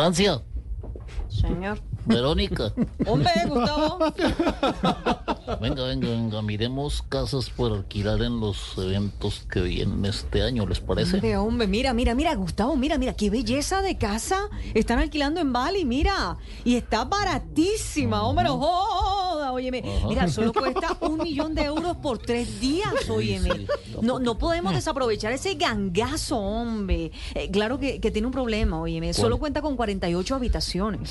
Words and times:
Francia, 0.00 0.40
Señor. 1.28 1.78
Verónica, 2.06 2.72
Hombre, 3.06 3.30
Gustavo. 3.46 3.98
venga, 5.60 5.84
venga, 5.84 6.08
venga, 6.08 6.40
miremos 6.40 7.02
casas 7.02 7.50
por 7.50 7.70
alquilar 7.72 8.22
en 8.22 8.40
los 8.40 8.78
eventos 8.78 9.44
que 9.52 9.60
vienen 9.60 10.06
este 10.06 10.40
año, 10.40 10.66
¿les 10.66 10.80
parece? 10.80 11.16
Hombre, 11.16 11.36
hombre, 11.36 11.66
mira, 11.66 11.92
mira, 11.92 12.14
mira, 12.14 12.34
Gustavo, 12.34 12.74
mira, 12.76 12.96
mira, 12.96 13.12
qué 13.12 13.28
belleza 13.28 13.82
de 13.82 13.98
casa. 13.98 14.48
Están 14.72 15.00
alquilando 15.00 15.38
en 15.40 15.52
Bali, 15.52 15.84
mira. 15.84 16.38
Y 16.64 16.76
está 16.76 17.04
baratísima, 17.04 18.22
hombre, 18.22 18.46
no 18.46 18.58
joda, 19.50 19.52
óyeme. 19.52 19.82
Ajá. 19.98 20.08
Mira, 20.08 20.28
solo 20.28 20.52
cuesta 20.52 20.96
un 21.00 21.18
millón 21.18 21.54
de 21.54 21.62
euros 21.64 21.96
por 21.98 22.18
tres 22.18 22.60
días, 22.60 23.08
óyeme. 23.08 23.50
sí, 23.50 23.66
No, 24.00 24.18
no 24.18 24.38
podemos 24.38 24.74
desaprovechar 24.74 25.32
ese 25.32 25.54
gangazo, 25.54 26.38
hombre. 26.38 27.10
Eh, 27.34 27.50
claro 27.50 27.78
que, 27.78 28.00
que 28.00 28.10
tiene 28.10 28.26
un 28.26 28.32
problema, 28.32 28.80
óyeme. 28.80 29.12
Solo 29.14 29.38
cuenta 29.38 29.60
con 29.62 29.76
48 29.76 30.34
habitaciones. 30.34 31.10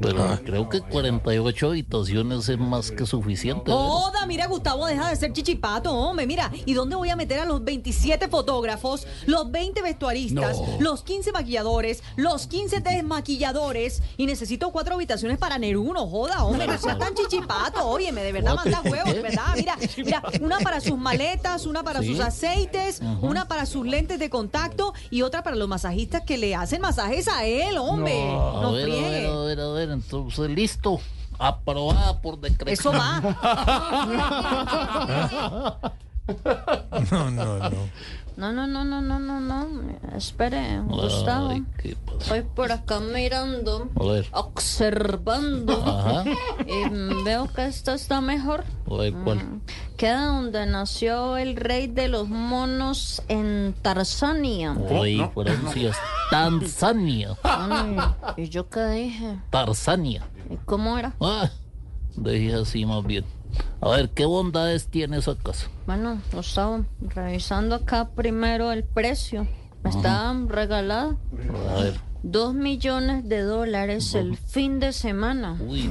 Pero 0.00 0.38
creo 0.44 0.68
que 0.68 0.80
48 0.80 1.66
habitaciones 1.68 2.48
es 2.48 2.58
más 2.58 2.90
que 2.90 3.06
suficiente. 3.06 3.70
Joda, 3.70 4.26
mira, 4.26 4.46
Gustavo, 4.46 4.86
deja 4.86 5.08
de 5.10 5.16
ser 5.16 5.32
chichipato, 5.32 5.92
hombre. 5.92 6.26
Mira, 6.26 6.50
¿y 6.66 6.74
dónde 6.74 6.96
voy 6.96 7.10
a 7.10 7.16
meter 7.16 7.40
a 7.40 7.44
los 7.44 7.62
27 7.64 8.28
fotógrafos, 8.28 9.06
los 9.26 9.50
20 9.50 9.82
vestuaristas, 9.82 10.58
los 10.80 11.02
15 11.02 11.32
maquilladores, 11.32 12.02
los 12.16 12.46
15 12.46 12.80
desmaquilladores? 12.80 14.02
Y 14.16 14.26
necesito 14.26 14.70
cuatro 14.70 14.94
habitaciones 14.94 15.38
para 15.38 15.58
Neruno, 15.58 16.06
joda, 16.06 16.44
hombre. 16.44 16.66
No 16.66 16.78
seas 16.78 16.98
tan 16.98 17.14
chichipato, 17.14 17.86
óyeme, 17.88 18.22
de 18.22 18.32
verdad 18.32 18.54
manda 18.54 18.80
huevos, 18.84 19.12
de 19.14 19.22
verdad. 19.22 19.54
Mira, 19.56 19.76
mira, 19.96 20.22
una 20.40 20.58
para 20.60 20.80
sus 20.80 20.98
maletas, 20.98 21.66
una 21.66 21.82
para 21.82 22.00
Sí. 22.04 22.08
sus 22.08 22.20
aceites, 22.20 23.00
una 23.22 23.46
para 23.48 23.66
sus 23.66 23.86
lentes 23.86 24.18
de 24.18 24.28
contacto 24.28 24.92
y 25.10 25.22
otra 25.22 25.42
para 25.42 25.56
los 25.56 25.68
masajistas 25.68 26.22
que 26.22 26.36
le 26.36 26.54
hacen 26.54 26.80
masajes 26.82 27.28
a 27.28 27.44
él, 27.46 27.78
hombre. 27.78 28.24
No, 28.26 28.72
ver, 28.72 28.90
a 28.90 29.08
ver, 29.08 29.26
a 29.26 29.38
ver, 29.40 29.53
a 29.60 29.68
ver, 29.72 29.90
entonces 29.90 30.50
listo. 30.50 31.00
Aprobada 31.38 32.20
por 32.22 32.38
decreto. 32.40 32.70
Eso 32.70 32.92
va. 32.92 33.20
No, 37.10 37.30
no, 37.30 37.58
no. 37.58 37.70
No, 38.36 38.52
no, 38.52 38.66
no, 38.66 38.84
no, 38.84 39.00
no, 39.00 39.18
no, 39.20 39.40
no. 39.40 39.66
Espere, 40.16 40.80
Gustavo. 40.80 41.50
Ay, 42.30 42.42
por 42.54 42.72
acá 42.72 42.98
mirando, 43.00 43.88
A 44.00 44.04
ver, 44.04 44.26
observando. 44.32 45.72
ajá. 45.72 46.24
Y 46.66 46.90
mm, 46.90 47.24
veo 47.24 47.52
que 47.52 47.66
esto 47.66 47.92
está 47.92 48.20
mejor. 48.20 48.64
A 48.90 48.94
ver, 48.96 49.12
¿cuál? 49.22 49.60
Queda 50.04 50.26
donde 50.26 50.66
nació 50.66 51.38
el 51.38 51.56
rey 51.56 51.86
de 51.86 52.08
los 52.08 52.28
monos 52.28 53.22
en 53.28 53.74
Tarzania. 53.80 54.76
Ay, 54.90 55.26
Francia, 55.32 55.92
Tanzania, 56.30 57.34
Ay, 57.42 57.96
¿Y 58.36 58.50
yo 58.50 58.68
qué 58.68 58.84
dije? 58.84 59.38
Tarzania. 59.48 60.22
¿Y 60.50 60.56
cómo 60.66 60.98
era? 60.98 61.14
Ah, 61.22 61.48
dejé 62.16 62.52
así 62.52 62.84
más 62.84 63.02
bien. 63.02 63.24
A 63.80 63.88
ver, 63.88 64.10
¿qué 64.10 64.26
bondades 64.26 64.88
tiene 64.88 65.16
esa 65.16 65.36
casa? 65.36 65.68
Bueno, 65.86 66.20
Gustavo, 66.30 66.84
revisando 67.00 67.76
acá 67.76 68.10
primero 68.10 68.72
el 68.72 68.84
precio. 68.84 69.48
Está 69.84 70.34
regalada. 70.48 71.16
A 71.70 71.80
ver, 71.80 71.94
Dos 72.26 72.54
millones 72.54 73.28
de 73.28 73.42
dólares 73.42 74.14
el 74.14 74.36
fin 74.38 74.80
de 74.80 74.94
semana. 74.94 75.58
uy, 75.60 75.90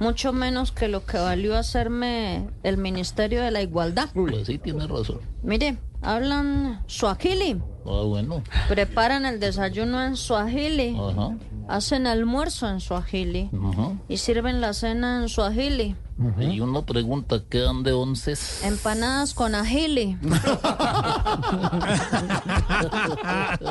Mucho 0.00 0.34
menos 0.34 0.70
que 0.70 0.86
lo 0.86 1.06
que 1.06 1.16
valió 1.16 1.56
hacerme 1.56 2.46
el 2.62 2.76
Ministerio 2.76 3.40
de 3.42 3.50
la 3.50 3.62
Igualdad. 3.62 4.10
pues 4.12 4.46
sí, 4.46 4.58
tiene 4.58 4.86
razón. 4.86 5.20
Mire, 5.42 5.78
hablan 6.02 6.82
suajili, 6.86 7.58
Ah, 7.86 8.02
bueno, 8.06 8.42
preparan 8.68 9.24
el 9.24 9.40
desayuno 9.40 10.04
en 10.04 10.16
suajili, 10.16 10.94
ajá, 10.96 11.36
hacen 11.68 12.06
almuerzo 12.06 12.68
en 12.68 12.78
suajili 12.80 13.48
ajá. 13.52 13.92
y 14.08 14.18
sirven 14.18 14.60
la 14.60 14.74
cena 14.74 15.22
en 15.22 15.28
suajili. 15.30 15.96
Y 16.38 16.60
una 16.60 16.82
pregunta, 16.82 17.42
¿quedan 17.48 17.82
de 17.82 17.92
onces? 17.92 18.62
Empanadas 18.64 19.34
con 19.34 19.54
ajili. 19.54 20.16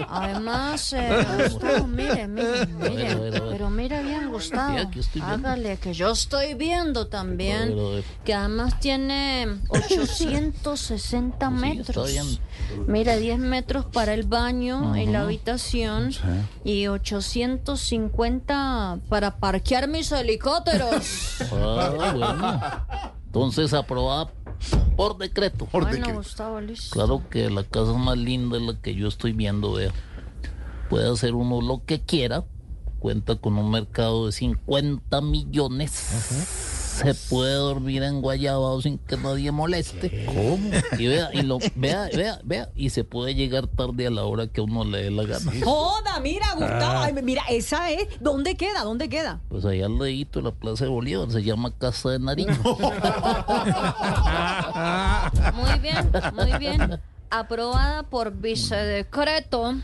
Además, 0.10 0.94
eh, 0.94 1.26
Gustavo, 1.50 1.88
mire, 1.88 2.28
mire, 2.28 2.66
mire. 2.68 3.10
A 3.12 3.16
ver, 3.16 3.18
a 3.18 3.20
ver, 3.20 3.36
a 3.36 3.40
ver. 3.42 3.52
Pero 3.52 3.70
mire 3.70 4.04
bien, 4.04 4.30
Gustavo. 4.30 4.78
Sí, 4.78 4.84
aquí 4.86 5.00
estoy 5.00 5.22
viendo. 5.22 5.48
Hágale, 5.48 5.78
que 5.78 5.94
yo 5.94 6.12
estoy 6.12 6.54
viendo 6.56 7.02
A 7.02 7.10
también. 7.10 7.76
ver, 7.76 7.86
a 7.86 7.90
ver. 7.96 8.04
Que 8.26 8.34
además 8.34 8.80
tiene 8.80 9.48
860 9.70 10.78
Sí, 10.78 10.96
está 11.36 11.50
metros. 11.50 12.12
bien. 12.12 12.26
Mira, 12.88 13.16
10 13.18 13.40
metros 13.40 13.86
para 13.86 14.14
el 14.14 14.24
baño 14.24 14.96
y 14.98 15.06
la 15.06 15.22
habitación. 15.22 16.12
Y 16.64 16.88
850 16.88 19.00
para 19.10 19.38
parquear 19.38 19.88
mis 19.88 20.12
helicópteros. 20.12 21.38
Ah, 21.52 21.92
bueno. 21.96 22.41
Entonces, 23.26 23.74
aprobada 23.74 24.32
por 24.96 25.18
decreto. 25.18 25.66
Por 25.66 25.84
bueno, 25.84 25.98
decreto. 25.98 26.18
Gustavo, 26.18 26.62
listo. 26.62 26.94
Claro 26.94 27.24
que 27.30 27.50
la 27.50 27.64
casa 27.64 27.94
más 27.94 28.18
linda 28.18 28.58
es 28.58 28.64
la 28.64 28.80
que 28.80 28.94
yo 28.94 29.08
estoy 29.08 29.34
viendo, 29.34 29.74
vea. 29.74 29.92
Puede 30.90 31.12
hacer 31.12 31.34
uno 31.34 31.62
lo 31.62 31.84
que 31.86 32.02
quiera. 32.02 32.44
Cuenta 33.00 33.36
con 33.36 33.58
un 33.58 33.72
mercado 33.72 34.28
de 34.28 34.32
50 34.32 35.22
millones. 35.22 36.61
Se 37.04 37.14
puede 37.30 37.54
dormir 37.54 38.04
en 38.04 38.22
Guayabao 38.22 38.82
sin 38.82 38.98
que 38.98 39.18
nadie 39.18 39.52
moleste. 39.52 40.26
¿Cómo? 40.26 40.70
Y 40.98 41.08
vea, 41.08 41.30
y 41.34 41.42
lo, 41.42 41.60
vea, 41.76 42.10
vea, 42.16 42.40
vea, 42.44 42.70
y 42.76 42.90
se 42.90 43.04
puede 43.04 43.36
llegar 43.36 43.68
tarde 43.68 44.08
a 44.08 44.10
la 44.10 44.24
hora 44.24 44.48
que 44.48 44.62
a 44.62 44.64
uno 44.64 44.84
le 44.84 45.04
dé 45.04 45.12
la 45.12 45.24
gana. 45.24 45.52
Joda, 45.64 46.20
mira, 46.20 46.54
Gustavo. 46.54 47.00
Ay, 47.00 47.14
mira, 47.24 47.44
esa 47.50 47.92
es. 47.92 48.08
¿Dónde 48.20 48.56
queda? 48.56 48.84
¿Dónde 48.84 49.10
queda? 49.10 49.40
Pues 49.50 49.66
allá 49.66 49.86
al 49.86 49.98
ladito 49.98 50.40
de 50.40 50.46
la 50.46 50.52
Plaza 50.52 50.86
de 50.86 50.90
Bolívar 50.92 51.32
se 51.32 51.44
llama 51.44 51.72
Casa 51.78 52.10
de 52.10 52.20
Nariño. 52.20 52.58
Muy 55.54 55.80
bien, 55.80 56.12
muy 56.34 56.58
bien. 56.60 57.00
Aprobada 57.30 58.04
por 58.04 58.32
vicedecreto. 58.34 59.76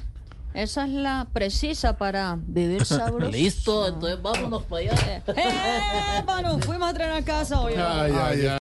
Esa 0.57 0.85
es 0.85 0.89
la 0.89 1.27
precisa 1.31 1.97
para 1.97 2.35
vivir 2.41 2.83
sabroso. 2.85 3.31
Listo, 3.31 3.87
entonces 3.89 4.19
vámonos 4.19 4.63
para 4.63 4.91
allá. 4.91 5.23
¡Eh! 5.27 6.23
Bueno, 6.25 6.57
fuimos 6.57 6.87
a 6.87 6.89
entrenar 6.89 7.17
a 7.17 7.23
casa 7.23 7.61
hoy. 7.61 7.75
Ay, 7.75 8.11
ay, 8.19 8.41
ay. 8.41 8.47